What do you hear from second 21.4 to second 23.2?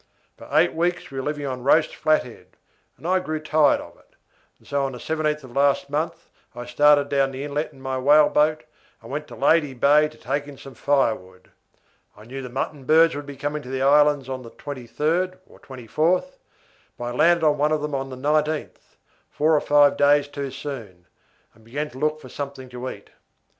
and began to look for something to eat.